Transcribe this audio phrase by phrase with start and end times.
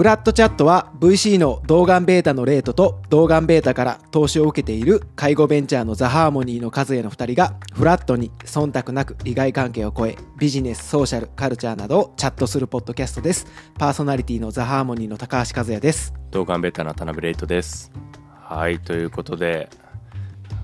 [0.00, 13.46] フラットチャットは VC の動眼ベータのレートと動眼ベータから投資を受けている介護ベンチャーのザ・ハーモニーの和也の2人がフラットに忖度なく利害関係を超えビジネス、ソーシャル、カルチャーなどをチャットするポッドキャストです。
[13.78, 16.14] パーソナリティのザ・ハーモニーの高橋和也です。
[16.30, 17.92] 動画ベータの田辺レイトです
[18.40, 19.68] はいということで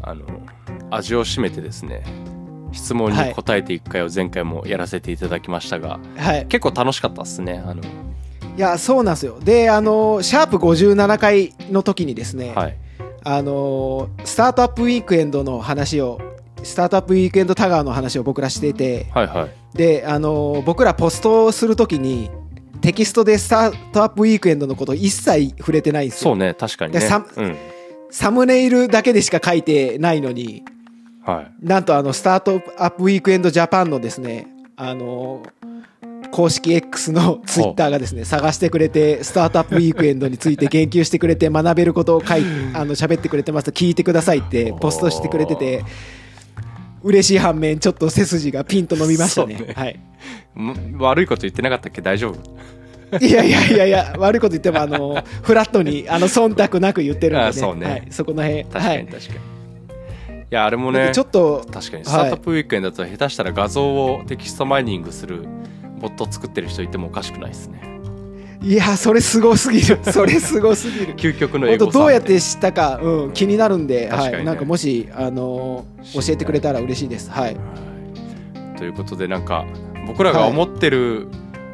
[0.01, 0.25] あの
[0.91, 2.05] 味を占めてですね
[2.73, 6.47] 質問に答えていく回を前回もやらせていただきましたが、はい。
[6.47, 7.83] 結構楽しかったですねあの
[8.57, 9.39] いや、そうなんですよ。
[9.41, 12.77] で、あの、シャープ57回の時にですね、はい。
[13.29, 16.21] あのースタートアップウィークエンドの話を
[16.63, 19.77] スタートアップウィークエンドタガーの話を僕らしていてはいはい。
[19.77, 22.31] で、あのー僕らポストをするときに
[22.83, 26.31] テキストでスタートアップウィークエンドのこと一切触れてないんですよ。
[26.31, 27.01] そうね確かにね。
[27.01, 27.57] でさうん。
[28.13, 30.63] サムネイルだけでしか書いてないのに
[31.25, 31.67] はい。
[31.67, 35.51] なんとあのスタートアップウィークエンドジャパンのですねあのー
[36.37, 42.43] 公式 X のツイッターがですね探してくれてスタートアップウィークエンドについて言及してくれて学べることを書い
[42.75, 45.83] あの喋ってくれてますと聞いてくださいってポストしてくれてて
[47.03, 49.55] 嬉しい反面ちょっと背筋がピンと伸びましたね。
[49.55, 49.73] ね。
[49.75, 49.99] はい。
[50.61, 52.03] ん悪いこと言ってなかったっけ？
[52.03, 52.35] 大丈
[53.11, 53.19] 夫？
[53.19, 57.47] いやいやいやいや悪いこと言ってもあのフラットにあの忖度なく言ってるんで、ね。
[57.47, 57.87] あそうね。
[57.91, 58.65] はい、そこの辺。
[58.65, 59.07] 確かにはい。
[59.07, 65.47] 確かに、い、やあれもねちょっと確かにスタートアップウィークエンドだと下手したら画像をテキストマイニングする
[66.07, 67.83] ボット作ってる人いてもおかしくないですね。
[68.63, 69.99] いやそれすごすぎる。
[70.13, 71.17] それすごすぎる。
[71.17, 77.31] 究極の本英語当どうやって知ったか、うん、気になるんで、はい、なんかもし、あのー教えてくれたら嬉しいです。
[77.31, 78.79] はい、はい。
[78.79, 79.67] ということでなんか
[80.07, 81.27] 僕らが思ってる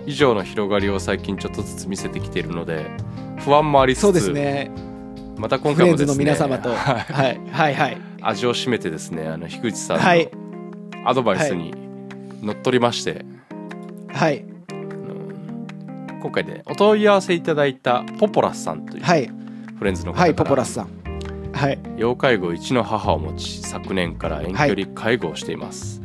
[0.06, 2.86] 以上の広がりを最近ちょっとずつ見せてきているので
[3.44, 4.70] 不安もありつつそうですね。
[5.36, 6.18] また今回もですね。
[6.18, 6.76] 皆様と、はい。
[7.10, 10.30] はい、はい、はい、味を占めてですねあの樋口さんのはい、
[11.04, 11.74] アドバイスに
[12.42, 13.26] 乗っ取りまして、はい、
[14.14, 14.30] あ
[14.74, 19.30] の今回ねお問い合わせいただいたポポラスさんというはい、
[19.78, 21.02] フレンズの方はい、ポポラスさん。
[21.52, 26.00] はい、要介護1の母を持ち昨年から遠距離介護をしています、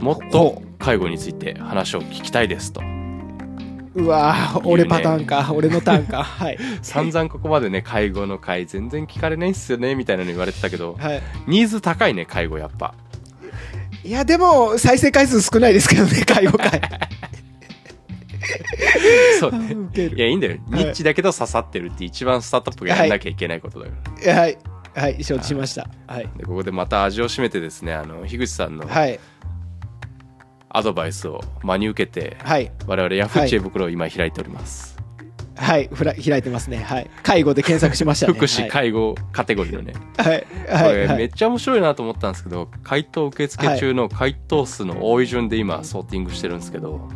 [0.00, 2.82] もっとほ介護について話を聞きたいですと。
[3.94, 6.22] うわ俺パターンか、俺のターンか。
[6.24, 11.22] はい、散々ここまでね介護の回全然聞かれないんすよねみたいなの言われてたけどはい。
[11.46, 12.94] ニーズ高いね介護やっぱ。
[14.04, 16.80] いや、でも、再生回数少ないですけどね、介護会。
[19.40, 19.76] そうね。
[20.14, 20.58] いやいいんだよ。
[20.70, 20.84] はい。
[20.84, 23.92] ニッチだけど刺さってるって一番スタートアップがやんなきゃいけないことだか
[24.24, 24.58] ら、はい、
[24.94, 25.88] はい、承知しました。
[26.06, 29.18] はい、でここでまた味を占めてですねあの樋口さんのはい、
[30.68, 34.96] アドバイスを真に受けて、はい、我々ヤフー知恵袋を今開いております、
[35.56, 36.78] はい、ふら開いてますね。
[36.78, 38.34] はい、介護で検索しましたね。
[38.34, 41.16] 福祉介護カテゴリーのね、はい、こはい、れはい。
[41.18, 47.08] めっちゃ面白いなと思ったんですけど回答受付中の回答数の多い順で今ソーティングしてるんですけど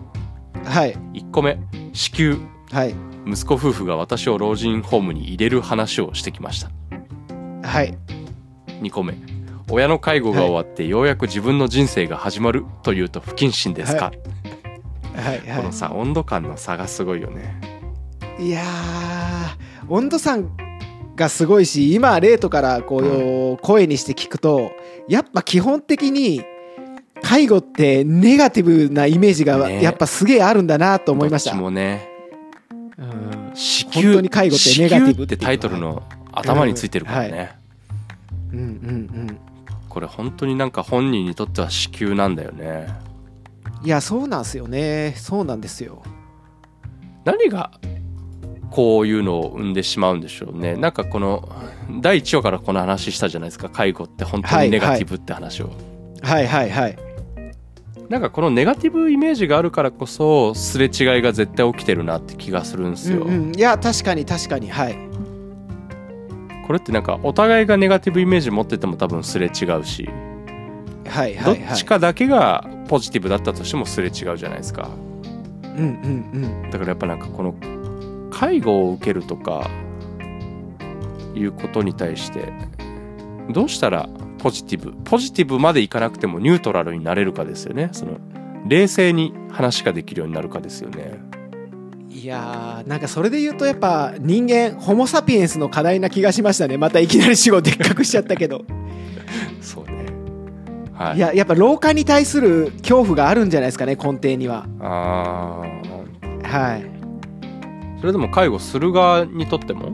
[0.66, 1.58] はい、1個目
[1.92, 2.36] 子宮。
[2.72, 2.94] はい、
[3.26, 6.70] 息子夫婦が私を老人ホームに入れる話をしてきました。
[7.62, 7.96] はい、
[8.82, 9.14] 2個目
[9.70, 14.12] 親の介護が終わってようやく自分の人生が始まるというと不謹慎ですか、
[15.14, 17.60] はい、このさ温度感の差がすごいよね。
[18.38, 20.38] いやー温度差
[21.16, 24.72] がすごいし今レートからこう、声にして聞くと
[25.08, 26.42] やっぱ基本的に
[27.28, 29.82] 介護ってネガティブなイメージがね。
[29.82, 32.08] やっぱすげえあるんだなと思いました、どっちもね。
[32.98, 33.52] うん。
[33.54, 37.56] 子本当に介護ってネガティブってタイトルの頭についてるからね、
[38.52, 38.58] うん。
[38.58, 39.38] うん
[39.88, 42.86] これ本当になんか本人にとっては子宮なんだよね。
[43.00, 43.06] うん
[43.84, 45.14] いやそうなんすよね。
[45.16, 46.02] そうなんですよ。
[47.24, 47.72] 何が
[48.70, 50.76] こういうのを生んでしまうんでしょうね。
[50.76, 51.48] なんかこの
[52.00, 53.68] 第1話からこの話したじゃないですか。
[53.68, 55.70] 介護って本当にネガティブって話を、
[56.22, 57.05] はいはいはい
[58.08, 63.56] なんかこのネガティブイメージがあるからこそすれ違いが絶対起きてるなって気がするんですよ、うんうん。
[63.56, 64.70] いや確かに確かに。
[64.70, 64.96] はい。
[66.66, 70.08] これってなんかお互いがネガティブイメージ持ってても多分すれ違うし、
[71.08, 71.60] はいはいはい。
[71.60, 74.88] どっちかだけがポジティブだったとしてもすれ違うじゃないですか。
[75.62, 76.70] うんうん。
[76.70, 77.54] だからやっぱなんかこの
[78.30, 79.68] 介護を受けるとか
[81.34, 82.52] いうことに対して
[83.50, 84.92] どうしたらポジティブ。
[85.04, 87.90] ポジティブまでいかなくてもニュートラルになれるかですよね。
[87.92, 88.18] その
[88.68, 91.18] 冷静に話ができるようになるかですよね。
[91.30, 91.36] うん
[92.08, 96.78] いやーなんかそれで言うとやっぱ人間ホモ・サピエンスの課題な気がしましたね。
[96.78, 98.64] またいきなり死後でっかくしちゃったけど。
[99.60, 100.06] そうね。
[100.94, 101.18] はい。
[101.18, 104.66] いややっぱ老化に対する恐怖があるんじゃないですかね根底には。
[104.80, 105.60] あ
[106.42, 106.82] はい。
[106.82, 109.92] ーそれでも介護する側にとっても？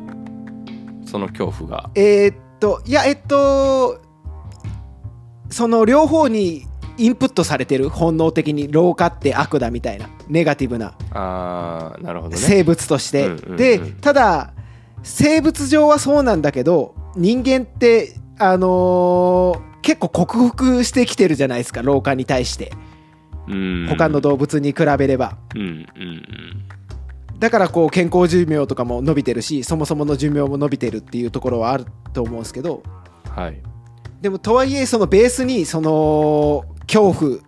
[1.05, 1.91] その恐怖が。
[1.97, 4.01] えーっといやえっと
[5.53, 6.67] その両方に
[6.99, 12.37] 意インプットされてる本能的に老化って悪だみたいなネガティブなあーなるほどね。
[12.37, 13.57] 生物として、うんうんうん。
[13.57, 14.53] でただ
[15.03, 22.73] 生物上はそうなんだけど人間ってあのー結構克服してきてるじゃないですか老化に対して。
[23.49, 23.87] うん。
[23.89, 25.37] 他の動物に比べれば。
[25.57, 25.87] うんうん
[27.41, 32.85] だからこう健康寿命とかも伸びてるしそもそもの寿命も伸びてるっていうところはあると思うんですけど。
[33.27, 33.72] うんはい
[34.23, 37.41] でもとはいえそのベースにその恐怖っ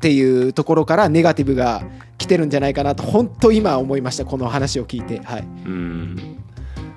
[0.00, 1.84] ていうところからネガティブが
[2.18, 5.20] 来てるんじゃないかなと本当今思いましたこの話を聞いて。
[5.20, 5.42] はい。
[5.42, 6.16] うん。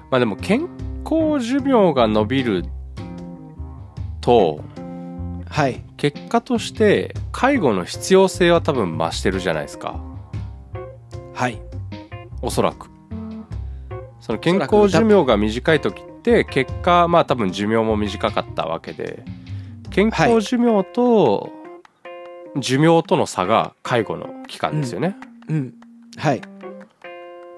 [0.10, 0.68] まあでも健
[1.04, 2.66] 康寿命が伸びる
[4.22, 4.63] と
[5.48, 5.84] はい。
[5.98, 10.01] 結果として介護の必要性は多分増してるじゃないですか。
[11.36, 11.62] はい。
[12.42, 12.90] おそらく。
[14.19, 19.24] その健康寿命が短い時って結果まあ多分寿命も短かったわけで
[19.92, 21.51] 健康寿命と
[22.57, 25.16] 寿命との差が介護の期間ですよね、
[25.48, 25.74] うん。
[26.18, 26.42] はい。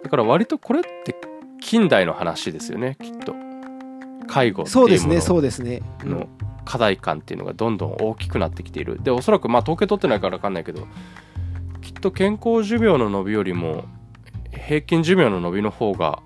[0.03, 1.15] だから割とこれって
[1.61, 3.33] 近代の話ですよねきっと。
[4.27, 6.09] 介護ってそうですいうものねそうですね、うん。
[6.11, 6.27] の
[6.65, 8.99] 課題感っていうのがどんどん大きくなってきている。
[9.01, 10.85] でおそらくまあ統計取ってないから分かんないけど
[11.81, 13.85] きっと健康寿命の伸びよりも
[14.51, 16.21] 平均寿命の伸びの方が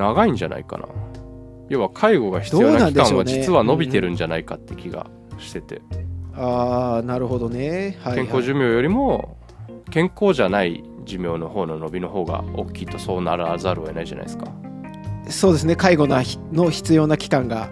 [0.00, 0.86] 長いんじゃないかな。
[1.68, 5.06] 要は介護が必要な期間は実は伸びてるんじゃないかって気が
[5.38, 5.82] してて、
[6.34, 8.26] ああなるほどね、はいはい。
[8.26, 9.36] 健康寿命よりも
[9.90, 14.46] 健康じゃない寿命の方の伸びの方が大きいとそうならざるを得ないじゃないですか。
[15.28, 15.76] そうですね。
[15.76, 16.16] 介護の
[16.52, 17.68] の必要な期間が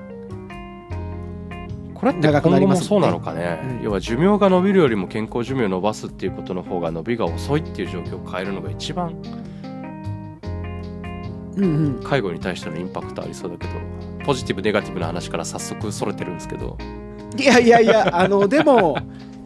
[1.94, 3.84] これって長く今後もなりますもねそうんなのかね、うん。
[3.84, 9.20] 要は寿命が伸びるよりも健康寿命を伸ばすっていうことの方が伸びが遅いっていう状況を変えるのが一番
[11.58, 12.02] うんうん。
[12.02, 13.72] 介護に対してのインパクトありそうだけど
[14.24, 16.76] ポジティブネガティブな話から早速それてるんですけど。
[17.36, 18.96] いやいやいや あのでも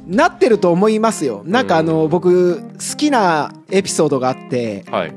[0.06, 1.42] なってると思いますよ。
[1.44, 4.84] なんかあの、僕好きなエピソードがあって。
[4.90, 5.14] はい。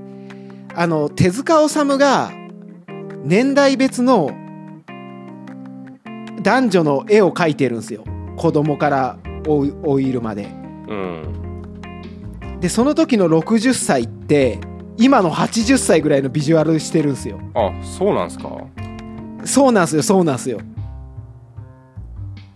[0.78, 2.32] あの手塚治虫が
[3.24, 4.30] 年代別の
[6.42, 8.04] 男女の絵を描いてるんですよ。
[8.36, 10.48] 子供から老い老いるまで。
[10.88, 12.60] うん。
[12.60, 14.60] でその時の60歳って
[14.98, 17.40] 今の80歳ぐらいのビジュアルしてるんですよ。
[17.54, 18.50] あそうなんですか？
[19.46, 20.60] そうなんですよそうなんですよ。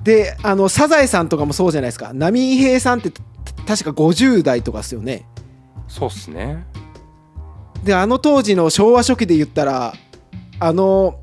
[0.03, 2.11] であのサザエさんとかもそうじゃないですか。
[2.13, 3.21] 波平さんってた
[3.67, 5.25] 確か50代とかですよね。
[5.87, 6.65] そうっすね。
[7.83, 9.93] であの当時の昭和初期で言ったら
[10.59, 11.19] あの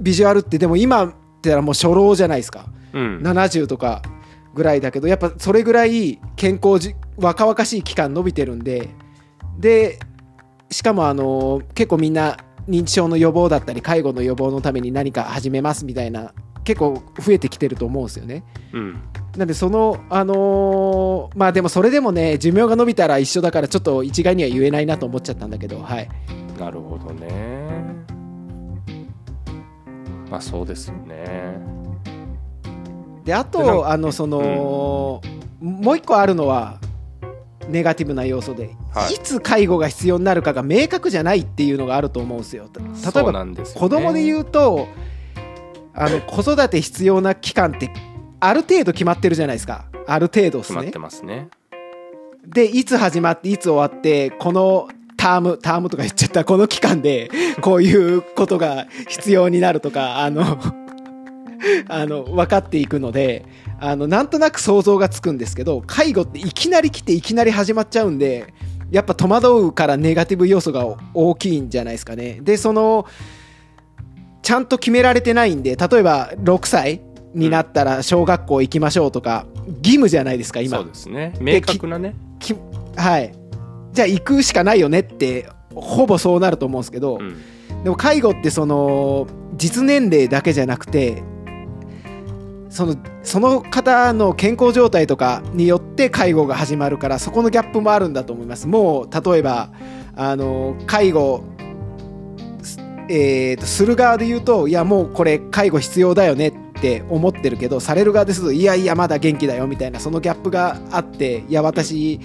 [0.00, 1.14] ビジュアルってでも今って
[1.44, 2.66] 言ったらもう初老じゃないですか。
[2.92, 3.20] うん。
[3.22, 4.02] 70とか
[4.54, 8.88] ぐらいだけどやっぱそれぐらい健康じ若々しい期間伸びてるんで
[9.58, 9.98] で
[10.70, 12.36] しかもあの結構みんな
[12.68, 16.32] 認知症の予防だったり介護の予防のために何か始めますみたいな
[16.64, 18.42] 結構増えてきてると思うんですよね。
[18.72, 19.02] うん。
[19.36, 26.08] なんでそのあのーまあでもそれでもね寿命が伸びたら一緒だからちょっと一概には言えないなと思っちゃったんだけどはい。
[26.58, 27.84] なるほどね。
[30.30, 31.58] まあそうですよね。
[33.24, 35.22] であとあのその、
[35.60, 36.78] もう一個あるのは
[37.68, 39.14] ネガティブな要素で、はい。
[39.14, 42.68] い、つ介護が必要になるかが明確じゃないっていうのがあると思うんですよ。
[42.74, 43.56] 例えばね。
[43.74, 44.88] 子供で言うと
[45.94, 47.90] あの 子育て必要な期間って
[48.40, 49.86] ある程度決まってるじゃないですか。
[50.06, 50.74] ある程度ですね。
[50.74, 51.48] 決まってますね。
[52.46, 57.30] でいつ始まっていつ終わってこのタームタームとか言っちゃったこの期間で
[57.62, 60.58] こういうことが必要になるとかあの
[61.88, 63.46] あの分かっていくので
[63.86, 68.54] あのなんとなく想像がつくんですけど介護っていきなり来ていきなり始まっちゃうんで
[68.90, 72.38] やっぱ戸惑うからネガティブ要素が大きいんじゃないですかね。
[72.40, 73.06] でその
[74.40, 77.02] ちゃんと決められてないんで例えば6歳
[77.34, 80.78] になったら小学校行きましょうとか義務じゃないですか今。
[80.78, 81.34] そうですね。
[81.38, 82.14] 明確なね。
[82.38, 82.54] き
[82.96, 83.34] はい。
[83.92, 87.82] じゃあ行くしかないよねってほぼそうなると思うんですけど、うん。
[87.84, 89.26] でも介護ってその
[89.56, 91.22] 実年齢だけじゃなくて
[92.74, 98.66] そのその方の健康状態とかによって介護が始まるからそこのギャップもあるんだと思います。
[98.66, 99.70] もう例えば
[100.16, 101.44] あの介護
[103.08, 112.18] えーとする側で言うといやもうこれ介護必要だよねって思ってるけどされる側ですといやいやまだ元気だよみたいなそのギャップがあっていや私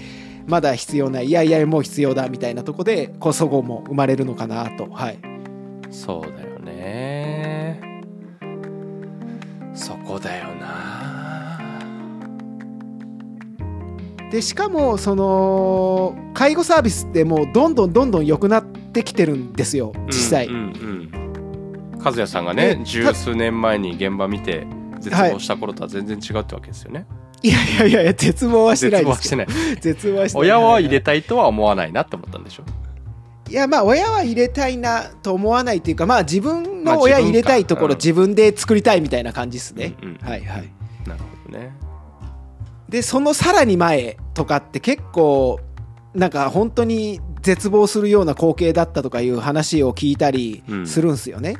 [0.48, 4.88] まだ必要ないいやいやもう必要だみたいなとこでこうそごも生まれるのかなと。
[4.90, 5.20] はい。
[5.92, 6.49] そうだよ
[9.80, 11.58] そこだよな。
[14.30, 20.60] でしかもその介護サービスってもうどんどんどんどん良くなってきてるんですよ実際、うんうん。
[20.60, 20.66] う
[21.16, 24.66] ん和也さんがねで十数年前に現場見て
[25.00, 27.06] 絶望した頃とは全然違うってわけですよね、
[27.42, 27.48] い。
[27.50, 29.42] やいやいやいや絶望はしてな絶いですけど。
[29.42, 29.76] 望はしてない。
[29.80, 30.48] 絶望はしてない。
[30.48, 32.64] 親は入れたいとは思わないなって思ったんでしょ？
[33.50, 40.72] いやまあ親は入れたいなと思わないっていうかまあ自分まあの親入れたいところうん自分で作りたいみたいな感じですね、うんうんはいはい。
[41.06, 41.72] なるほどね。
[42.88, 45.60] でそのさらに前とかって結構
[46.14, 50.86] なんか本当に絶望するような光景だったとかいう話を聞いたりうん。
[50.86, 51.56] するんすよね、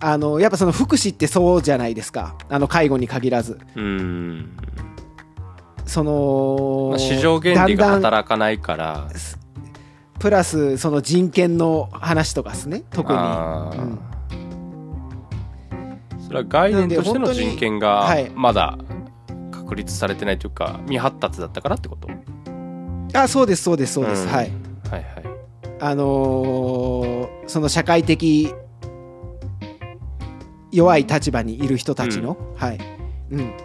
[0.00, 3.58] あのやっぱその福祉ってそうじゃないですかあの介護に限らず。
[3.74, 4.56] うーん、
[5.84, 9.08] その、まあ、市場原理が働かないから
[10.18, 12.82] プラスその人権の話とかですね。
[12.90, 13.98] 特に、うん。
[16.20, 18.30] それは概念としての人権がはい。
[18.34, 18.78] まだ
[19.50, 22.08] 確立されてないというか未発達だったからってこと？
[23.14, 24.28] あそうですそうですそうです、ん。
[24.28, 24.50] はい。
[24.90, 25.04] はいはい。
[25.80, 28.52] あのーその社会的
[30.70, 32.78] 弱い立場にいる人たちの、はい、
[33.30, 33.56] うん、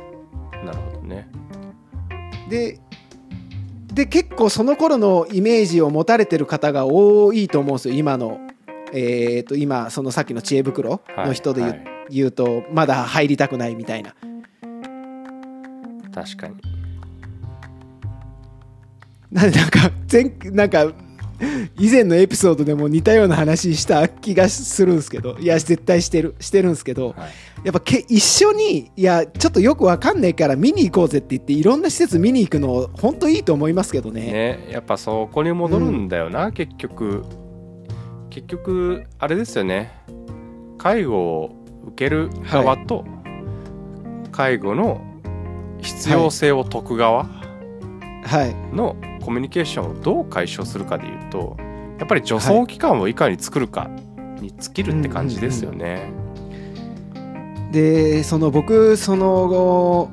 [0.64, 1.28] なるほどね。
[2.50, 2.80] で
[3.94, 7.96] で結構その頃のイメージを持たれてる方が多いと思うんですよ。
[7.96, 8.40] 今の、
[8.92, 11.84] えー、と今そのさっきの知恵袋の人で言う,、はい。
[12.10, 14.16] 言うとまだ入りたくないみたいな。
[16.14, 16.56] 確かに。
[19.32, 20.92] なんでなんか前なんか
[21.78, 27.32] 以前のエピソードでも似たような話した気がするんですけどいや絶対してるしてるんですけどはい。
[27.64, 34.22] やっぱけ一緒にいやちょっとよくわかんないから見に行こうぜって言っていろんな施設見に行くの本当いいと思いますけどね。
[34.22, 37.24] ねやっぱそこに戻るんだよな、結局。
[38.30, 39.92] 結局あれですよね。
[40.78, 41.56] 介護を
[41.88, 43.06] 受ける側と、
[44.32, 45.02] 介護の
[45.82, 47.26] 必要性を解く側
[48.26, 48.76] はい。
[48.76, 51.56] のコミュニケーションをどう解消するかでいうと
[51.98, 53.90] やっぱり助走期間をいかに作るか
[54.42, 56.12] に尽きるって感じですよね。
[57.72, 60.12] でその僕その後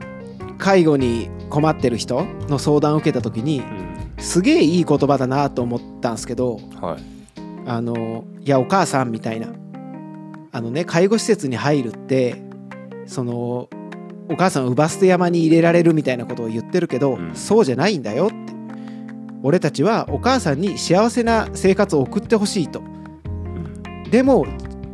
[0.59, 3.91] 介護に困ってる人の相談を受けた時にうん。
[4.19, 7.03] すげえいい言葉だなと思ったんですけどはい。
[7.67, 9.49] あのいやお母さんみたいな
[10.53, 12.41] あのね介護施設に入るって
[13.07, 13.69] その
[14.29, 17.35] お母さんを姥捨て山に入れられるみたいなことを言ってるけど、うん。
[17.35, 18.60] そうじゃないんだよって
[19.43, 22.81] 俺たちはお母さんに幸せな生活を送ってほしいと。
[22.81, 23.01] うん
[24.11, 24.45] でも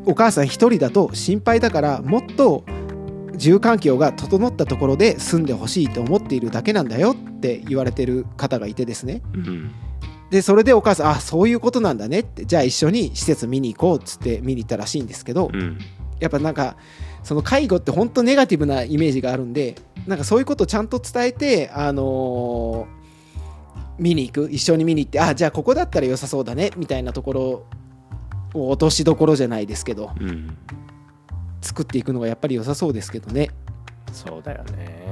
[0.04, 2.64] お母さん一人だと心配だからもっと
[3.34, 9.22] 住環境が整ったところで住んでほしいと思っているだけなんだよって言われてる方がいてですね。
[9.34, 9.72] うん。
[10.30, 12.44] でそれでお母さんあそういうことなんだねって。
[12.44, 15.78] じゃあ一緒に施設見に行こうっつって見に行ったらしいんですけどうん。
[16.20, 16.76] やっぱなんか
[17.22, 19.74] その介護って本当ネガティブなイメージがあるんで
[20.06, 22.95] なんかそういうことをちゃんと伝えてあのー
[23.98, 24.48] 見に行く？
[24.50, 27.66] 一緒に見に行ってあじゃあここだったら良さそうだねみたいなところ
[28.54, 30.56] を落としどころじゃないですけどうん
[31.60, 33.50] 作っていくのがやっぱり良さそうですけどね。
[34.12, 35.04] そうだよね。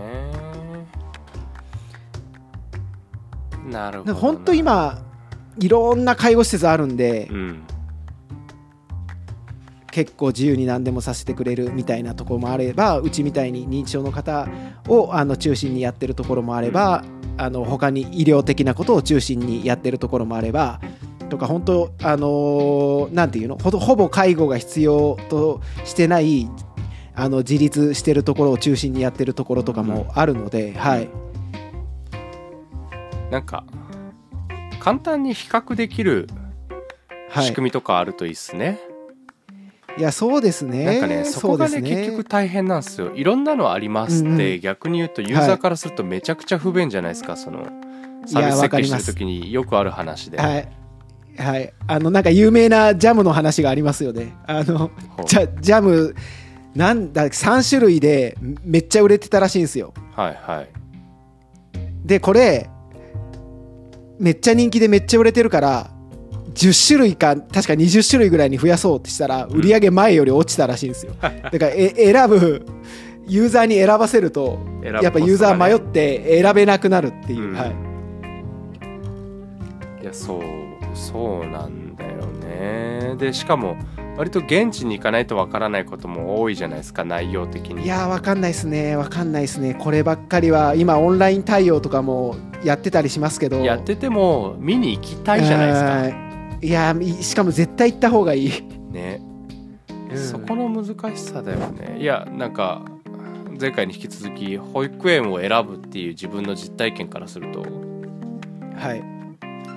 [3.71, 5.03] なるほど本当今
[5.59, 7.63] いろんな介護施設あるんでうん。
[9.91, 14.49] 結構自由に何でもさせてくれるみたいなところもあればうちみたいに認知症の方
[14.89, 17.05] をあの中心にやってるところもあれば
[17.37, 20.81] あの他に医療的なことを中心にやってるところもあれば
[21.31, 23.57] とか本当あのんていうの？
[23.59, 26.49] ほどほぼ介護が必要としてない
[27.15, 31.09] あの自立してるところを中心にやってるところとかもあるので、はい。
[33.31, 33.65] なんか
[34.79, 36.29] 簡単に比較できる
[37.31, 38.79] はい仕組みとかあるといいっすね。
[38.91, 38.94] い
[40.03, 40.85] やそうですね。
[40.85, 43.15] なんかねそこがねうです結局大変なんですよ。
[43.15, 44.61] いろんなのありますって、うんうん。
[44.61, 47.65] 逆に言うとユーザーからするとめちゃくちゃ不便じゃないですかその
[48.27, 50.39] サービス設計してる時によくある話で。
[50.39, 50.69] はい。
[51.39, 51.73] はい。
[51.87, 54.37] あのなんか有名なジャムの話がありますよね。
[54.47, 54.91] あの
[55.27, 56.15] ジャム
[56.75, 59.95] なんだ3種類でめっちゃ売れてたらしいんですよ。
[60.15, 60.69] はいはい。
[62.05, 62.69] でこれ
[64.19, 65.94] めっちゃ人気でめっちゃ売れてるから
[66.55, 71.13] 10種類か確か20種類ぐらいに増やそうってしたら売り上げ前より落ちたらしいんですよ。
[71.21, 72.65] だからえ選ぶ
[73.27, 77.55] ユーザーに選ばせるとやっぱユーザー迷コって選べなくなるっていう、うん。
[77.55, 77.73] はい、
[80.03, 80.41] いやそう
[80.95, 83.17] そうなんだよね。
[83.19, 83.77] でしかも
[84.17, 87.85] 割と現地に行かないとわからないことも多いじゃないですか内容的に。
[87.85, 88.95] いやーわかんないですね。
[88.95, 89.75] わかんないですね。
[89.75, 93.57] こればっかりは今オンライン対応とかもやってたりしますけど。
[93.59, 95.89] やってても見に行きたいじゃないですか。
[95.89, 96.25] か
[96.63, 98.51] いやしかも絶対行った方がいい。
[98.91, 99.21] ね、
[100.11, 100.19] うん。
[100.19, 101.99] そこの難しさだよね。
[102.01, 102.83] いやなんか
[103.61, 107.61] 前回に引き続き保育園を選ぶっていう自分の実体験からすると
[108.77, 109.05] はい。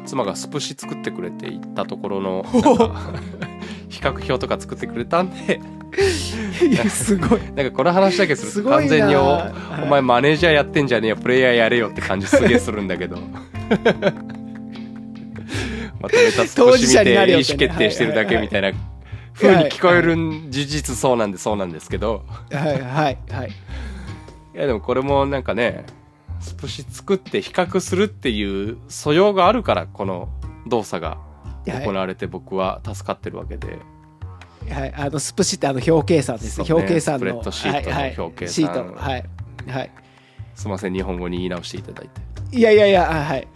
[0.06, 2.46] 妻がスプシ作ってくれて行ったところの
[3.90, 5.60] 比較表とか作ってくれたんで。
[6.70, 7.40] いやすごい。
[7.56, 9.42] なんかこの話だけすると完全にお
[9.90, 13.18] 前マネージャーやってんじゃねえよプレイヤーやれよって感じすげえするんだけど
[16.00, 18.72] まとめた少し見て意思決定してるだけみたいな
[19.34, 20.16] 風に聞こえる
[20.50, 22.24] 事実そうなんでそうなんですけど。
[22.52, 23.50] はいはいはい
[24.56, 24.58] い。
[24.58, 25.86] やでもこれもなんかね
[26.40, 30.30] スプシ作って比較するっていう素養があるからこの
[30.68, 31.18] 動作が
[31.68, 31.86] はい。
[31.86, 33.80] 行われて僕は助かってるわけで、
[34.70, 38.16] はい、あのスプシってあの表計算ですね表計算のスプレッドシートのはいはい。
[38.18, 38.54] 表計算。
[38.54, 38.96] シート。
[38.96, 39.26] はい。
[39.68, 39.92] はい。
[40.56, 42.22] すいません日本語に言い直していただいて。
[42.58, 43.48] いやいやいやあはい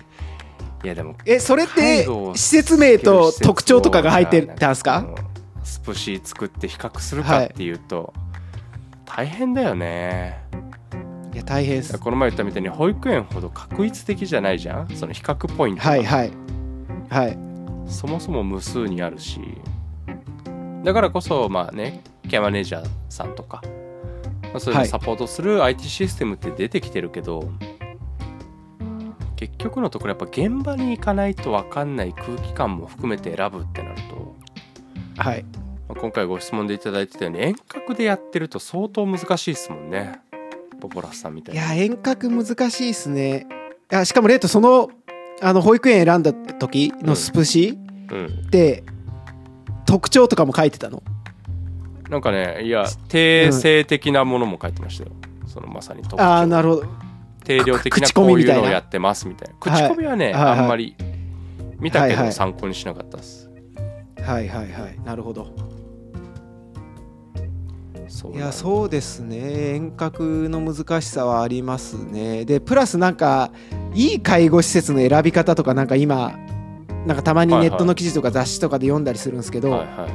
[0.84, 5.00] いやでもえそれって施設名と特徴とかが入ってたんですか？
[5.00, 5.16] うん
[5.64, 8.14] スプシー作って比較するかっていうと、
[9.06, 10.44] 大変だよね。
[11.34, 11.98] いや大変です。
[11.98, 14.90] この前言ったみたいに保育園ほど確一的じゃないじゃん？
[14.96, 15.90] その比較ポイントが。
[15.92, 16.32] はいはい。
[17.10, 17.38] はい。
[17.88, 19.40] そもそも無数にあるし。
[20.84, 23.62] だからこそまあねケアマネージャーさんとか、
[24.44, 24.88] まあ、そういうのはい。
[24.90, 27.50] サポートする IT システムって出てきてるけど、
[29.42, 34.36] 結局のところやっぱ現場に行かないと分かんない空気感も含めて選ぶってなると、
[35.18, 35.44] はい。
[35.90, 40.22] まあ今回ご質問でいただいてたように遠隔でやってると相当難しいですもんね。
[40.80, 43.48] ポポラスさんみたいないや遠隔難しいですね。
[43.92, 44.92] いやしかもレイトその
[45.42, 47.80] あの保育園選んだ時のスプシ
[48.12, 48.26] うん。
[48.26, 48.84] って
[49.88, 51.02] 特徴とかも書いてたの。
[52.12, 55.12] なんかねいや定性的なものも書いてましたよ。
[55.48, 56.22] そのまさに特徴。
[56.22, 57.11] ああなるほど
[57.60, 59.72] 定量的な口コこういうのをやってますみたいな。
[59.72, 60.96] はい口コミはね、はいはいあんまり
[61.79, 62.25] 見たけはいはい。
[62.27, 63.50] ど参考にしなかったです、
[64.22, 65.00] はいはいはい。
[65.03, 65.48] なるほど。
[68.34, 69.74] いやそうですね。
[69.75, 72.46] 遠隔の難しさはありますね。
[72.46, 73.51] でプラスなんか
[73.93, 76.38] いい介護施設の選び方とかなんか今
[77.05, 80.08] なんかたまにネットの記事とか雑誌とかで読んだりするんですけど、はいは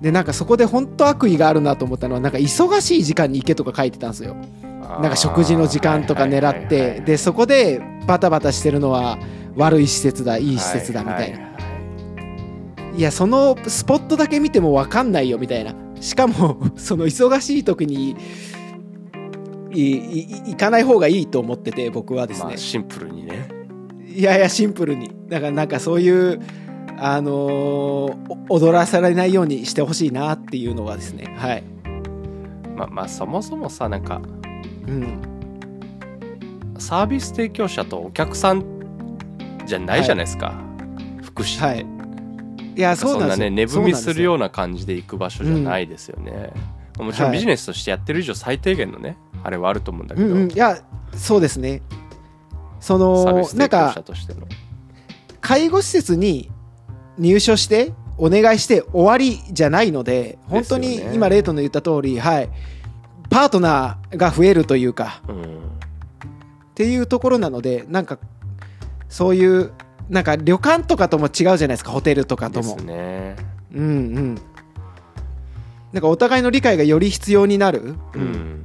[0.00, 4.36] でなんかそこで本当悪意があるなと思ったのはなんか忙しい時間に行けとか書いてたんですよ。
[4.62, 9.18] いなんか食事の時間とか狙ってでそこでバタバタしてるのは
[9.56, 10.58] 悪い施設だいい。
[10.58, 11.38] 施設だみたいな。
[11.38, 11.52] ははい
[12.94, 15.74] いやそのスポットだけ見ても分かんないよみたいな。
[16.00, 18.16] しかも その忙しい時に
[19.70, 22.44] 行かない方がいいと思ってて僕はですね。
[22.46, 23.48] まあ、シンプルにね。
[24.14, 25.10] いやいやシンプルに。
[25.28, 26.40] だからなんかそういう
[26.98, 28.14] あの
[28.50, 31.34] 踊らされないようにしてほしいなっていうのがですね。
[31.38, 31.64] はい。
[32.76, 34.51] まあまあそもそもさなんかうん
[36.78, 38.64] サービス提供者とお客さん
[39.66, 40.54] じゃないじゃないですか、
[41.22, 41.86] 福祉って、はい。
[42.76, 46.52] いやそんなね値踏みするよううな感じで行く場所じゃないですよね、
[46.98, 47.36] もちろんはい。
[47.36, 50.50] ビジネスとしてやってる以上最低限のねあれはあると思うんだけど、うんうん。
[50.50, 50.82] いや
[51.14, 51.82] そうですね。
[52.80, 54.46] そのサービスなんか提供者としての。
[55.40, 56.50] 介護施設に
[57.18, 62.48] 入所してお願いして終わりじゃないので本当に今レイトの言った通りはい
[63.32, 65.42] パートナーが増えるというかうん。
[65.42, 65.46] っ
[66.74, 68.18] ていうところなのでなんか
[69.08, 69.72] そういう
[70.08, 72.74] なんか旅館とかとも違うじゃないですかホテルとかとも。
[72.74, 73.36] ですね。
[73.74, 73.88] うんう
[74.20, 74.38] ん。
[75.92, 78.64] なんかお互いの理解がより必要になる、うん、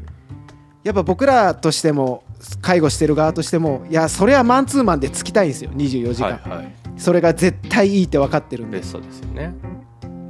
[0.83, 2.23] やっぱ僕らとしても
[2.61, 6.73] 介護してる側としてもいやそれはマンツーマンでつきたいんですよ24時間、はいはい。
[6.97, 8.77] それが絶対いいって分かってるんで。
[8.77, 9.53] ベストですよね。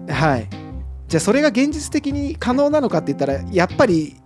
[0.10, 0.48] はい。
[1.08, 4.18] じゃあそれが現実的に可能なのかって言ったらやっぱり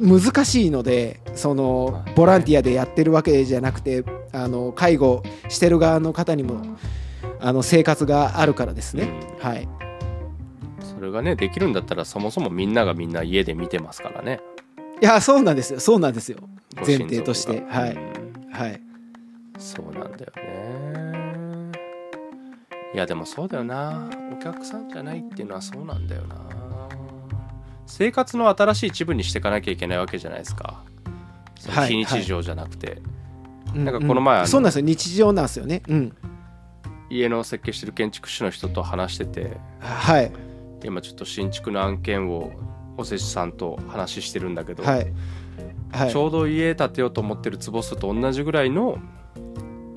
[0.00, 2.12] 難しいのでそのはい。
[2.14, 6.76] ボランティアでやってるわけじゃなくてあの介護してる側の方にも
[7.40, 9.68] あの生活があるからですね、はい。
[10.80, 14.40] それがねできるんだったらそもそもみんながみんな家で見てますからね。
[15.00, 15.80] いやそうなんですよ。
[15.80, 16.38] そうなんですよ。
[16.86, 17.62] 前提として。
[17.68, 17.92] はい。
[17.92, 18.50] うん。
[18.50, 18.80] はい。
[19.58, 21.72] そうなんだよね。
[22.94, 24.08] いやでもそうだよな。
[24.32, 26.36] お客さんじゃないっていうのはそうなんだよな
[27.86, 30.82] 生活の新しい一部にしていかなきゃいけないわけじゃないですか。
[31.86, 33.00] 非日常じゃなくて、
[33.74, 34.84] うなんかこの前あのそうなんですよ。
[34.84, 35.82] 日常なんですよね。
[35.88, 36.16] うん。
[37.08, 40.32] 家の設計してる建築士の人と話しててはい。
[40.84, 42.52] 今ちょっと新築の案件を
[42.96, 45.12] おせちさんと話してるんだけど、はい。
[45.92, 46.10] はい。
[46.10, 48.98] ちょうど家建てようと思ってる坪数と同じぐらいの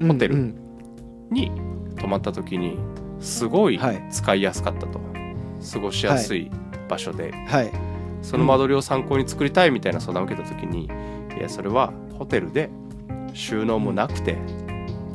[0.07, 0.55] ホテルうん。
[1.31, 1.51] に
[1.99, 2.77] 泊まった時に
[3.19, 4.07] すごいはい。
[4.11, 4.99] 使いやすかったと、
[5.73, 6.51] 過ごしやすい
[6.89, 7.71] 場所で、うんはい。
[8.21, 10.89] その間取りを参考に作りたいみたいな相談を受けた時に、
[11.37, 12.69] いやそれはホテルで
[13.33, 14.35] 収納もなくて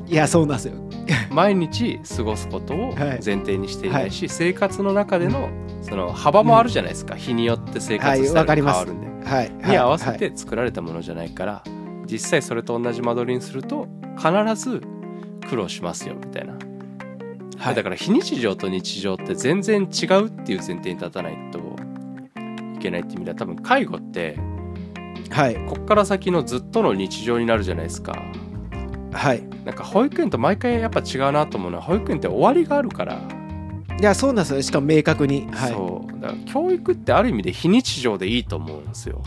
[0.06, 0.74] いやそうなんですよ。
[1.30, 3.20] 毎日過ごすことをはい。
[3.24, 5.50] 前提にしていないし、生活の中での
[5.82, 9.50] その幅もあるじゃないですか、日によって生活スタイルが変わるんで、はい。
[9.68, 10.18] に合わせはい。
[10.18, 11.62] て作られたものじゃないから、
[12.06, 14.82] 実際それと同じ間取りにすると必ず
[15.48, 16.54] 苦労しますよみたいな、
[17.58, 17.74] はい。
[17.74, 21.58] だから非日常と日常って全然違うっていう前提に立たないと
[22.84, 24.38] けないって意味では多分介護って
[25.30, 25.56] はい。
[25.66, 28.22] こっから先のずっとの日常になるじゃないですか。
[29.12, 29.42] はい。
[29.64, 33.20] なんか保育園と毎回やっぱ違うなと思うのは保育園って終わりがあるから、
[33.98, 34.62] いやそうなんですよ。
[34.62, 35.48] しかも明確に。
[35.50, 35.72] はい。
[35.72, 36.20] そう。
[36.20, 39.22] だから教育ってある意味で非日常でいいと思うんですよ。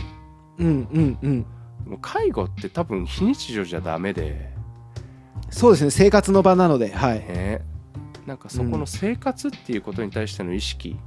[0.60, 1.42] うんうんうん。
[1.84, 4.52] でも介護って多分非日常じゃダメで、
[5.50, 5.92] そうですね。
[5.92, 6.92] 生活の場なので。
[6.94, 7.20] はい。
[7.20, 7.62] ね、
[8.26, 10.98] なんかそこの生活っていうことに対しての意識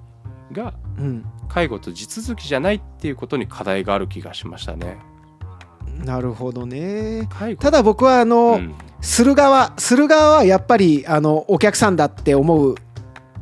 [0.53, 1.25] がうん。
[1.49, 4.99] 介護と地続きじゃないっていうことに課題がある気がしましたね。
[6.05, 7.29] なるほどね。
[7.59, 8.75] ただ僕はあの、うん。
[9.01, 12.75] する側する側はやっぱりあのお客さんだって思う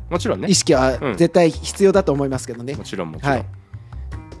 [0.09, 0.47] もちろんね。
[0.47, 1.17] 意識はうん。
[1.17, 3.45] 絶対必要だと思いますけどね、もちろんもちろん、はい。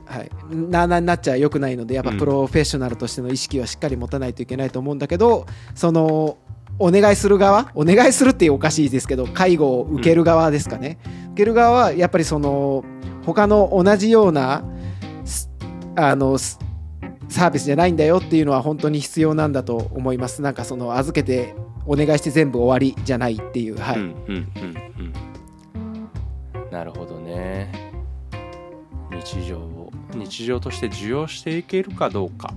[0.05, 2.17] はい、なあななっちゃよくないのでやっぱうん。
[2.17, 6.37] プロフェッショナルとしての意識はしっかり持たないといけないと思うんだけどその
[6.79, 12.83] お願いする側お願いするっておかしいですけど介護を受ける側ですかね、受ける側はやっぱりその
[13.25, 14.63] 他の同じような
[15.23, 15.49] す
[15.95, 16.59] あのす
[17.29, 20.41] サービスじゃないんだよっていうのは本当に必要なんだと思います。
[20.41, 21.53] なんかその預けて
[21.85, 24.77] お願いして全部終わりじゃないっていうはい、うんうんうん
[26.57, 26.71] うん。
[26.71, 27.71] なるほどね。
[29.11, 32.53] 日常を日常として受容していけるかどうか。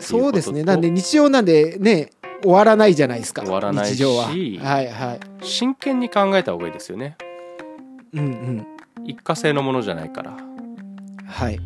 [0.00, 0.64] そうですね。
[0.64, 2.10] なんで日常なんでね
[2.42, 3.42] 終わらないじゃないですか。
[3.42, 4.24] 終わらないし日常は。
[4.28, 4.80] はいは
[5.14, 5.20] い。
[5.46, 7.16] 真剣に考えた方がいいですよね
[8.14, 8.66] うんうん。
[9.06, 10.36] 一過性のものじゃないから。
[11.26, 11.58] はい。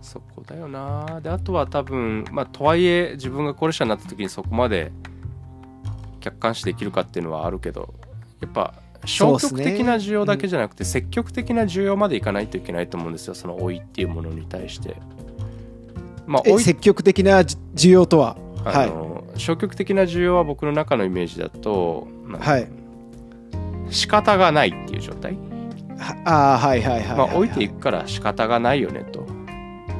[0.00, 1.20] そこだよな。
[1.20, 4.92] であとは多分まあとはいえ自分が高齢者になった時にそこまで
[6.20, 7.94] 客観視できるかっていうのはあるけど
[8.40, 13.34] やっぱ消極的な需要だけじゃなくて積極的な需要までいかないといけないと思うんですよ。
[13.34, 14.96] その老いっていうものに対して。
[16.26, 18.36] まあ老いえ積極的なじ需要とは？
[18.64, 18.86] はい。
[18.86, 22.68] あの消極的な需要は僕の中のイメージだと、まあはい
[23.90, 25.36] 仕方がないっていう状態、
[25.98, 27.18] はああはいはいはいはい。
[27.18, 29.26] まあ老いていくから仕方がないよねと。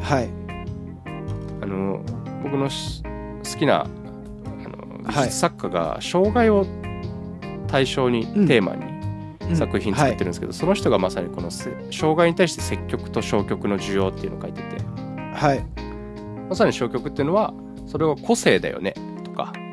[0.03, 0.29] はい。
[1.63, 2.03] あの
[2.43, 3.89] 僕のし好きなあ
[4.69, 5.25] の美はい。
[5.27, 6.67] 術作家が障害を
[7.69, 8.47] 対象に、うん。
[8.47, 8.85] テーマに
[9.49, 9.57] うん。
[9.57, 14.77] 作品作ってるんですけど、その人がまさにこのせ障害に対して積極と消極の需要っていうのを書いてて。
[15.35, 15.65] はい。
[16.49, 17.55] まさに消極っていうのは
[17.87, 18.95] それは個性だよね
[19.25, 19.53] とか。
[19.55, 19.66] うんうんうん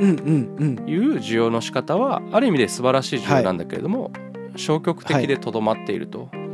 [0.00, 4.10] いう需要の仕方はある意味で素晴らしい需要なんだけれども、
[4.56, 6.46] 消極的でとどまっていると、うんう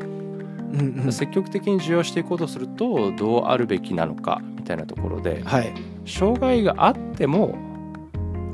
[1.08, 5.72] ん積極的に需要していこうとするとどうあるべきなのかみたいなところではい。
[6.04, 7.56] 障害があっても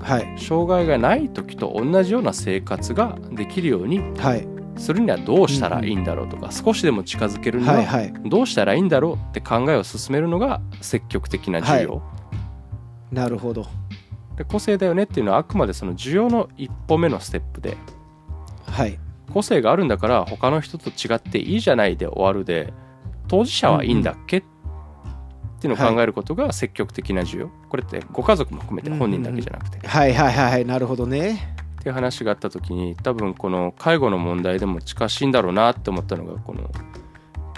[0.01, 0.39] はい。
[0.39, 4.47] 障害がない時と同じような生活ができるようにはい。
[4.77, 8.13] するにはどうしたらいいんだろうとか、少しでも近づけるにははいはい。
[8.27, 12.03] どうしたらいいんだろうって考えを進めるのが積極的な需要、
[13.11, 13.67] なるほど
[14.37, 17.77] で個性だよねっていうのはあくまでその需要の一歩目のステップで。
[18.67, 18.99] はい。
[19.33, 22.73] 個性があるんだから他の人と違っていいじゃないで終わるで
[23.29, 24.43] 当事者はいいんだっけ、っ
[25.61, 27.51] ていうのを考えることが積極的な需要。
[27.69, 30.65] これってご家族も含めて本人だけじゃなくて、はいはいはいはい。
[30.65, 31.55] なるほどね。
[31.81, 36.71] っていう話があった時に多分この介護の問題でも近しいんだろうなって思ったのがこの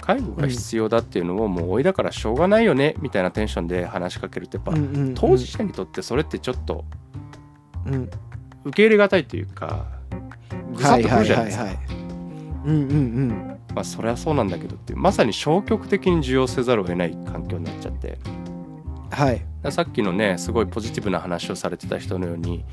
[0.05, 4.73] 介護が必要だっていうのをもう老いだからしょうがないよねみたいなテンションで話しかけるとやっぱ
[5.15, 6.85] 当事者にとってそれってちょっと
[7.85, 8.09] うん。
[8.65, 9.85] 受け入れがたいというか
[10.73, 11.65] ぐさっとくるじゃないですか。
[13.75, 18.17] まあそれはそうなんだけどっていうまさに消極的に受容せざるを得ない環境になっちゃって。
[19.11, 19.45] はい。
[19.71, 22.63] さっきのねすごいポジティブな話をされてた人のように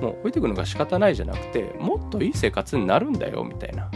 [0.00, 3.90] もう置いてくのが仕方ないじゃなくてもっといい生活になるんだよみたいな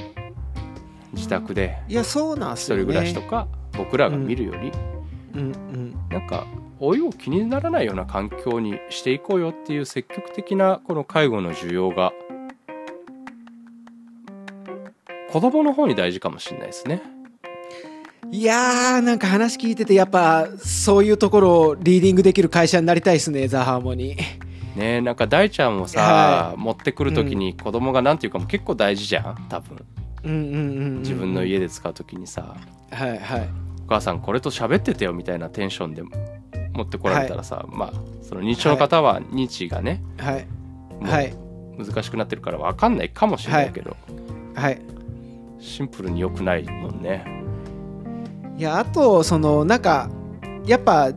[1.12, 2.82] 自宅でいやそうなんすよね。
[2.82, 4.72] 一人暮らしとか僕らが見るより、
[5.34, 5.96] うんうん。
[6.10, 6.46] なんか
[6.80, 12.12] 老いを気にならないような環境にしていこうよっていう積極的なこの介護の需要が
[15.30, 17.02] 子供の方に大事かもしれないですね。
[18.30, 24.78] いやーなんか話聞いててやっぱそういうところをリーディングできる会社になりたいですねザ・ハーモニー。
[24.78, 29.70] ねなんか大ちゃんをさ、は持ってくる時に子供が何て言うかも結構大事じゃん多分。
[29.70, 32.56] うんうんうんうん自分の家で使う時にさ
[32.90, 33.48] はいはい
[33.84, 36.02] 「お母さんこれと喋っててよ」みたいなテンションで
[36.72, 40.38] 持ってこられたらさ、まあその認知症の方は認知がね、は
[41.22, 41.34] い。
[41.78, 43.96] 難しくなってるから分かんないかもしれないけど、
[44.54, 44.80] はい。
[45.58, 47.24] シンプルに良くないもんね。
[48.58, 50.10] いやあとそのなんか
[50.66, 51.12] やっぱ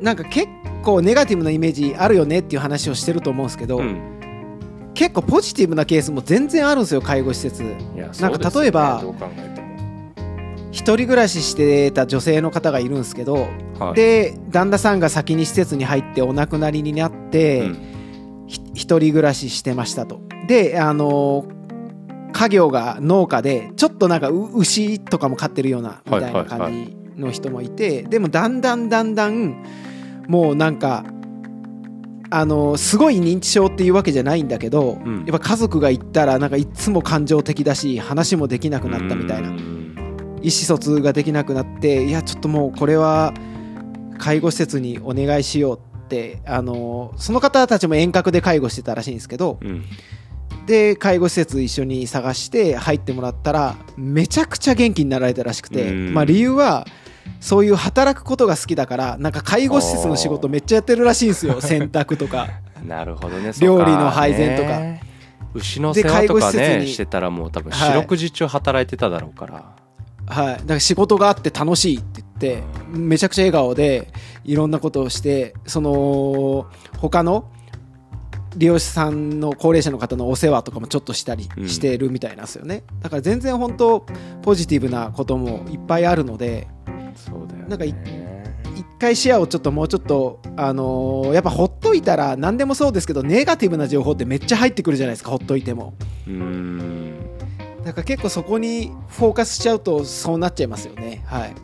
[0.00, 0.48] なんか結
[0.82, 4.13] 構ネガティブなイメージあるよねっていう話をしてると思うんですけど、うん、
[4.94, 7.62] 結構ポジティブなケースも全然あるんですよ介護施設。
[8.20, 9.02] なんか例えば
[10.70, 13.94] 一人暮らししてた女性の方がいるんですけど、はい。
[13.94, 18.44] で旦那さんが先に施設に入ってお亡くなりになって、うん。
[18.46, 20.20] ひ一人暮らししてましたと。
[20.46, 21.46] であの
[22.32, 29.64] 家業が農家でちょっとなんかう牛とかも飼ってるようなみたいな感じの人もいてでもだんだんだんだん
[30.26, 31.04] もうなんか
[32.36, 35.18] あのすごい認知症っていうわけじゃないんだけど、うん。
[35.18, 39.50] やっぱ家族が行ったらなんかいつも感情的だし話もできなくなったみたいな。
[39.50, 39.94] うん。
[40.42, 43.32] 意思疎通ができなくなっていやちょっともうこれは
[44.18, 49.84] 介護施設にお願いしようってあのその方たちも遠隔で介護してたらしいんですけどうん。
[50.66, 56.14] で介護施設一緒に探して入ってもらったらめちゃくちゃ元気になられたらしくて、うん。
[56.14, 56.84] まあ、理由は
[57.40, 61.60] そういう働くことが好きだからなんか介護施設の仕事めっちゃやってるらしいんですよ。
[61.62, 62.48] 洗濯とか。
[62.86, 63.52] なるほどね。
[63.60, 64.80] 料理の配膳とか。
[64.80, 65.02] ね。
[65.54, 69.76] 牛の世話とかで介護施設ねにしてたらもう多分はい四六時中働いてただろうから、
[70.26, 74.08] はい、だから仕事があって楽しいって言ってめちゃくちゃ笑顔で
[74.44, 76.66] いろんなことをしてその
[76.98, 77.50] 他の
[78.56, 81.68] 利用者さんの高齢者の方のお世話とかもちょっとしたりうん。
[81.68, 84.06] してるみたいなんですよね、だから全然本当
[84.42, 86.68] ポジティブなこともいっぱいあるので
[87.68, 87.94] なんかい
[88.76, 95.94] 一回視野をちょっともうちょっとあのーやっぱほっといたら何でもそうですけどネガティブな情報ってめっちゃ入ってくるじゃないですかほっといても。
[96.26, 97.18] うーん。
[97.84, 101.22] だから結構そこにフォーカスしちゃうとそうなっちゃいますよね。
[101.26, 101.54] はい。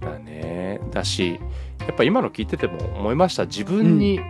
[0.00, 0.80] だね。
[0.92, 1.40] だし
[1.80, 3.46] やっぱ今の聞いてても思いました。
[3.46, 4.20] 自分に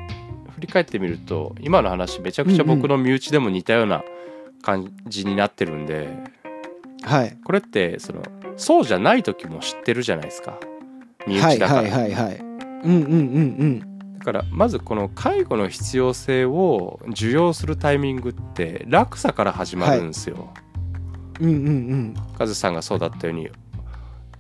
[0.54, 4.02] 振り返ってみると、今の話めちゃくちゃ僕の身内でも似たような
[4.62, 6.08] 感じになってるんで、
[7.02, 7.36] はい。
[7.44, 8.22] これってその
[8.60, 10.58] そうじゃない時も知ってるじゃないですか。
[11.26, 12.44] 身はい内だから、はいはいはいうん
[12.84, 20.52] うんうんだからまずこの介護の必要性を受容するタイミングって落差から始まるんですよ。
[21.40, 22.14] うんうんうんうん。
[22.36, 23.48] カズさんがそうだったように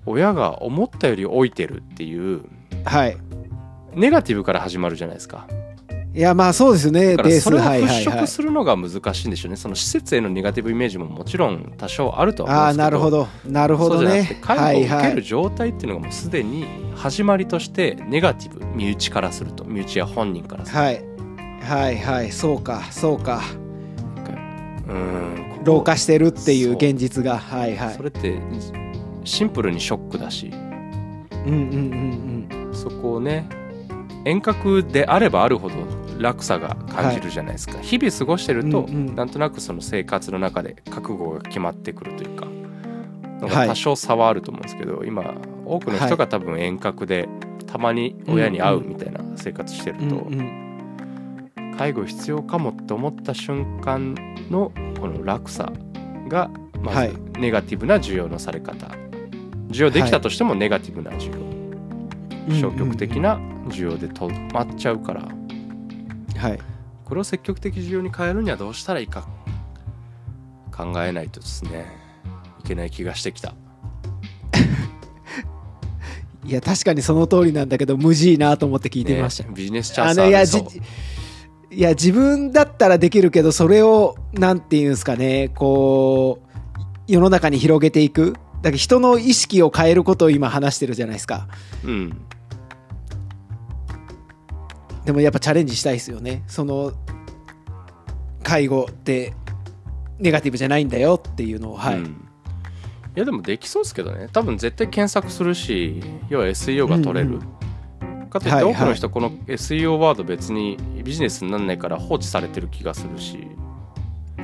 [0.04, 2.42] 親が思ったより老いてるっていう
[2.84, 3.16] はい。
[3.94, 5.46] ネガティブから始まるじゃないですか。
[6.12, 7.16] いやまあそうですよね。
[7.16, 9.56] だからそれを払拭するのが難しいんでしょうね。
[9.56, 12.84] その施設へのネガティブイメージももちろん多少あるとは思うんああですけど。
[12.84, 13.28] なるほど。
[13.46, 14.38] なるほどね。
[14.42, 20.76] 介護を受ける状態っていうのがもうすでに始まりとしてネガティブ身内からすると身内や本人からする。
[20.76, 21.04] と、はい。
[21.62, 22.32] はいはい。
[22.32, 23.42] そうかそうか。
[24.88, 25.64] うーん。
[25.64, 27.38] 老化してるっていう現実が。
[27.38, 27.94] はいはい。
[27.94, 28.40] それって
[29.22, 30.50] シンプルにショックだし。
[31.46, 32.74] うんうんうん。
[32.74, 33.48] そこをね
[34.24, 35.74] 遠隔であればあるほど
[36.18, 39.14] 落差が感じるじゃないですか、日々過ごしてると、うんうん。
[39.14, 42.46] なんとなくその生活の中で覚悟が決まってくるというか
[43.40, 47.28] なんはいか多少差はあると思うんですけど、今多くの人が多分遠隔で
[47.66, 51.74] たまに親に会うみたいな生活してるうんと、うんうん。
[51.78, 54.14] 介護必要かもって思った瞬間
[54.50, 55.72] のこの落差
[56.28, 56.50] が
[56.82, 57.12] まはい。
[57.12, 58.88] ずネガティブな需要のされ方。
[59.70, 61.38] 需要できたとしてもネガティブな需要、
[62.50, 63.36] 消極的な
[63.68, 65.28] 需要で止まっちゃうから。
[66.36, 66.58] はい。
[67.04, 69.26] これを積極的需要に変えるにはどうしたらいいか。
[70.70, 71.86] 考えないとですね。
[72.60, 73.54] いけない気がしてきた。
[76.44, 79.44] いや確かにその通りなんだけど無事いなと思って聞いてみました。
[79.44, 80.80] ねビジネスチャンスあのいやありそうじ
[81.72, 86.48] いや自分だったらできるけどそれをなんていうんですかねこう
[87.06, 88.34] 世の中に広げていく。
[88.62, 91.48] だから人の意識を変えることを今話してるじゃないですか。
[91.84, 92.20] うん
[95.10, 96.44] でもやっぱチャレンジしたいですよね。
[96.46, 96.92] その
[98.44, 99.34] 介護って
[100.20, 102.04] ネガティブじゃないんだよっていうのをはい、うん。
[102.04, 102.08] い
[103.16, 104.28] やでもできそうですけどね。
[104.32, 107.40] 多分絶対検索するし要は SEO が取れる、
[108.30, 113.48] かといってはい多くの人この SEO ワード別にビジネスにならないから放置されてる気がするし。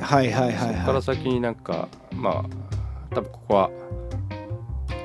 [0.01, 2.45] はいはいはいそこからは先になんかま
[3.11, 3.69] あ多分ここは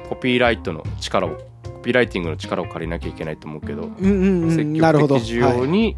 [0.09, 1.52] コピーライトの力をコ
[1.83, 5.17] ピーライティングの力を借りなきゃいけないと思うけど、いうんうんう積んなるほど。
[5.17, 5.97] 極的需要に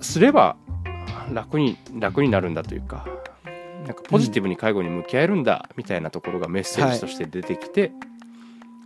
[0.00, 0.56] すれば
[1.32, 3.06] 楽に楽になるんだというか
[3.84, 7.92] なんかポジティブに介護に向き合えるんだみたいなところがメッセージとして出てきて、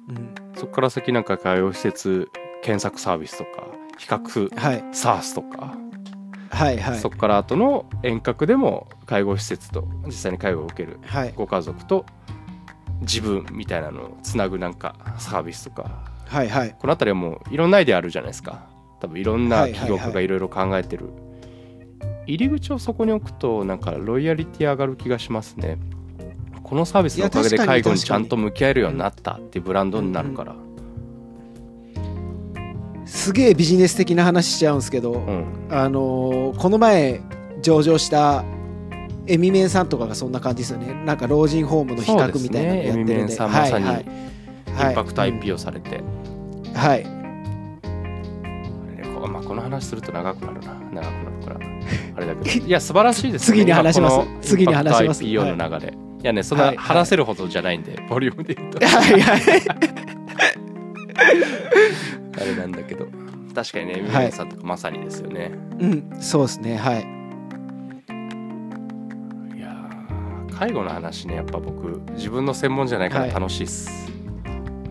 [0.08, 0.34] うん。
[0.56, 2.30] そこから先なんか介護施設
[2.62, 3.66] 検索サービスとか
[3.98, 4.82] 比較はい。
[4.92, 5.76] SARS とか、
[6.50, 6.98] はいはい。
[6.98, 11.32] そこから後の遠隔でも介護施設と実際に介護を受けるはい。
[11.34, 12.06] ご家族と
[13.04, 15.90] 自分みたいなのをつなぐなんかサービスとか。
[16.26, 16.76] はいはい。
[16.78, 18.66] この辺りはもういろんなアイデアあるじゃないですか。
[19.00, 19.88] 多分いろんなはいはいはい。
[19.88, 21.10] 企業家がいろいろ考えてる、
[22.26, 25.78] 入り口をそこに置くとなんかロイヤリティ上がる気がしますね。
[26.62, 30.56] このサービスのおかげで介護にちゃんと向き合えるようになったっていうブランドになるから、
[33.04, 35.44] すげえビジネス的な話しちゃうんですけど、うん。
[35.70, 37.20] あのーこの前
[37.60, 38.44] 上場した
[39.26, 40.92] エミメンさんとかがそんな感じですよね。
[41.04, 43.14] なんか老人ホームの比較みたいなのやってるんで。
[43.14, 43.20] ね。
[43.20, 44.04] エミメンさんまさにはい。
[44.90, 46.02] インパクト IP をされて、
[46.74, 47.04] はい。
[49.28, 50.74] まあこの話すると長くなるな。
[50.74, 51.60] 長くなるから。
[52.16, 52.66] あれだけど。
[52.66, 54.18] いや素晴らしいです次に話します。
[54.42, 55.22] 次に話します。
[55.24, 58.84] IPO の流れ、い、やねそんなはい話せるほどじゃないんで、ボリュームで言うと。
[58.84, 59.40] は いはい。
[62.36, 63.06] あれなんだけど。
[63.54, 64.02] 確かにねはい。
[64.02, 66.76] ミネさんとかまさにですよね、うんそうですね。
[66.76, 67.04] はいい、
[70.58, 73.90] 介護の話ねやっぱ僕自分の専門じゃないから楽しいっす、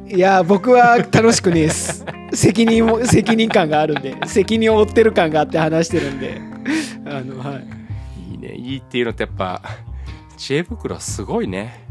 [0.07, 2.05] いや僕は楽しくねえです。
[2.33, 6.41] 責任も責任感があるんで責任を負ってる感があって話してるんで。
[7.05, 7.67] あのはい。
[8.31, 8.55] い、いね。
[8.55, 9.61] いいっていうのってやっぱ
[10.37, 11.85] 知恵袋すごいね。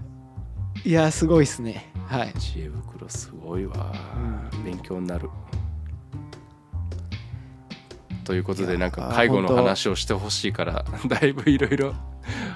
[0.85, 1.91] いやすごいっすね。
[2.09, 2.33] はい。
[2.39, 3.93] 知恵袋すごいわ、
[4.65, 5.31] 勉強になる。
[8.25, 11.95] ということでなんか介護の話をしてほしいからだいぶいろいろ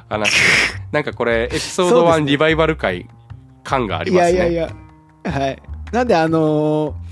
[0.08, 0.32] 話。
[0.92, 2.26] なんかこれエピソード1そうですね。
[2.30, 3.06] リバイバル会
[3.64, 4.38] 感がありいますね。
[4.38, 4.70] やいやい
[5.24, 5.62] やはい。
[5.92, 7.06] なんであのー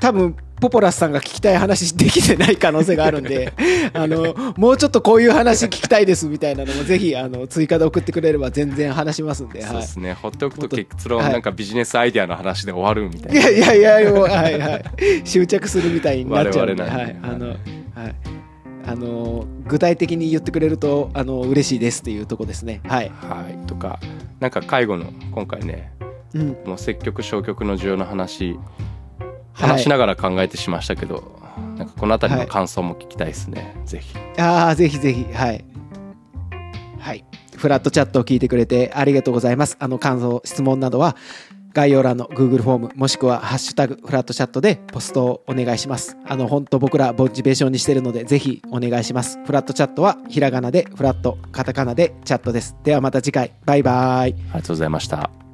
[0.00, 3.52] 多分ポポラスさんが聞きたい話できてない可能性があるんで
[3.94, 9.68] あのもうちょっとこういう話聞きたいですみたいなのもぜひあの追加で送ってくれれば全然話しますんで、はい。
[9.70, 10.12] そうですね。
[10.14, 11.32] 放っておくと結論はい。
[11.32, 14.84] なんかビジネスアイデアの話で終わるみたいいなやいやいやもうはいはい。
[15.24, 17.02] 執着するみたいになっちゃうんで、我々なんで。
[17.04, 17.16] はい。
[17.22, 18.37] あのはい
[18.88, 22.80] あの具体的に言ってくれるとあの嬉しいですっていうとこですね。
[22.84, 23.66] はい、はい。
[23.66, 24.00] とか
[24.40, 25.92] なんか介護の今回ね
[26.34, 28.58] うん、もう積極消極の需要の話
[29.54, 31.40] 話しながら考えてしましたけど、
[31.76, 34.16] なんかこの辺りの感想も聞きたいですね、ぜひ。
[34.38, 35.24] ああぜひぜひ。
[35.32, 35.64] はい。
[36.98, 37.24] はい。
[37.56, 39.76] フラットチャットを聞いてくれてありがとうございます。
[39.80, 41.16] あの感想質問などは
[41.72, 46.16] 概要欄の Google フォームもしくは「ハッシュタグフラットチャット」でポストをお願いします。
[46.26, 49.38] あの本当僕らモチベーションにしてるのでぜひお願いします。
[49.44, 52.76] フラットチャットはひらがなでフラットカタカナでチャットです。
[52.84, 53.52] ではまた次回。
[53.64, 54.32] バイバイ。
[54.32, 55.47] ありがとうございました。